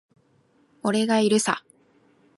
[0.81, 1.63] 俺がいるさ。